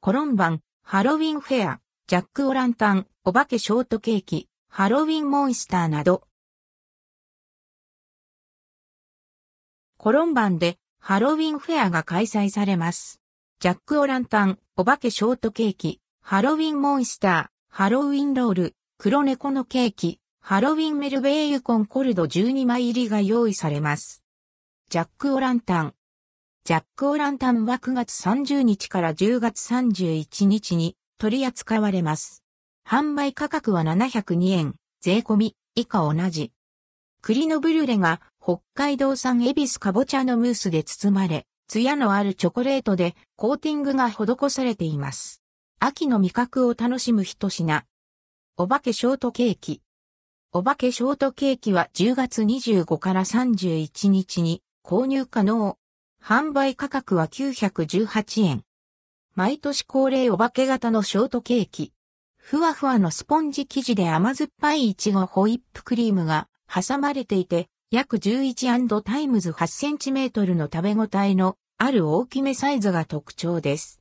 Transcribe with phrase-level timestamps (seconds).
[0.00, 6.22] コロンバン、ハロウィンフェア、ジャックオランタン、お化けショートケーキ、ハロウィンモンスターなど。
[9.96, 13.20] コロンバンでハロウィンフェアが開催されます。
[13.58, 24.22] ジャックオランタン、お化けショートケーキ、ハロウィンモンスター、ハロウィンロール、黒猫のケーキ、ハロウィンメルベーユコンコルド12枚入りが用意されます。
[24.90, 25.94] ジャックオランタン。
[26.68, 32.44] ジャックオランタンは9月30日から10月31日に取り扱われます。
[32.86, 36.52] 販売価格は702円、税込み、以下同じ。
[37.22, 45.40] 栗のブリュレが北海道産エビスかぼちゃのムースで包まれ、ツヤのあるチョコレートでコーティングが施されています。
[45.80, 47.84] 秋の味覚を楽しむ一品。
[48.58, 49.80] お化けショートケーキ。
[50.52, 55.78] お化けショートケーキは10月25から31日に購入可能。
[56.22, 58.62] 販売価格は918円。
[59.34, 61.92] 毎年恒例お化け型のショートケーキ。
[62.36, 74.00] ふわふわのスポンジ生地で甘酸っぱいイチゴホイップクリームが挟まれていて、約11 times 8センチメートルの食べ応えのある大きめサイズが特徴です。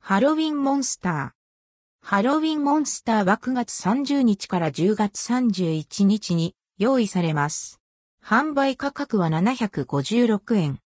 [0.00, 2.06] ハロウィンモンスター。
[2.06, 7.80] ハロウィンモンスターは9月30日から10月31日に用意されます。
[8.24, 10.80] 販売価格は756円。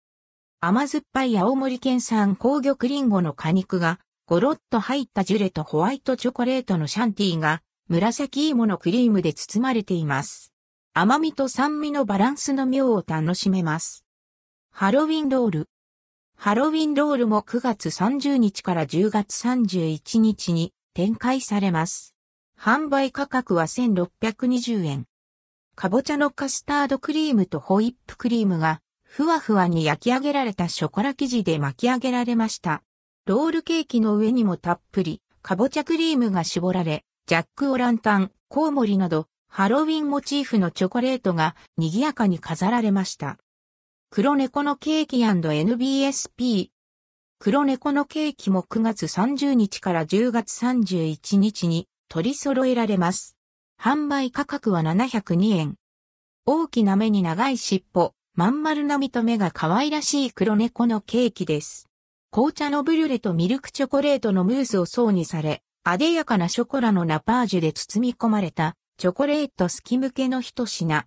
[0.64, 10.54] 甘酸っぱい青森県産紅玉リンゴの果肉がゴロッと入ったジュレとホワイトチョコレートのシャンティーが紫芋のクリームで包まれています。
[10.94, 14.06] 甘みと酸味のバランスの妙を楽しめます。
[14.72, 15.70] ハロウィンロール。
[16.38, 22.14] ハロウィンロールも9月30日から10月31日に展開されます。
[22.56, 25.06] 販売価格は1620円。
[25.74, 28.80] かぼちゃのカスタードクリームとホイップクリームが
[29.14, 32.82] ふわふわに焼き上げられたショコラ生地で巻き上げられました。
[33.26, 43.38] ロールケーキの上にもたっぷり、かぼちゃクリームが絞られ、ジャックオランタン、コウモリなど、ハロウィンモチーフのチョコレートが賑やかに飾られました。
[44.12, 46.70] 黒猫のケーキ &NBSP
[47.38, 53.36] 黒猫のケーキも9月30日から10月31日に取り揃えられます。
[53.78, 55.76] 販売価格は702円。
[56.46, 61.90] 大きな目に長い尻尾、まん丸な見た目が可愛らしい黒猫のケーキです。
[62.32, 71.06] 紅茶のブリュレとミルクチョコレートのムースを層にされ、あでやかなショコラのナパージュで包み込まれたチョコレート好き向けの一品。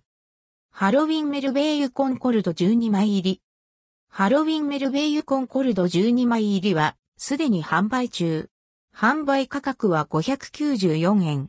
[0.71, 3.41] ハロウィンメルベーユコンコルド12枚入り。
[4.07, 8.49] ハロウィンメルベイユコンコルド12枚入りは、すでに販売中。
[8.95, 11.47] 販売価格は594円。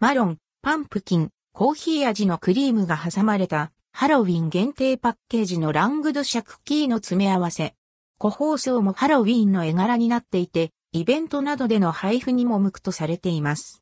[0.00, 7.76] マロン、パンプキン、コーヒー味のクリームが挟まれた、ハロウィン限定パッケージのラングドシャクキーの詰め合わせ。
[8.18, 13.72] 個包装もハロウィンの絵柄になっていて、イベントなどでの配布にも向くとされています。